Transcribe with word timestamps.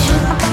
Shoot. 0.00 0.49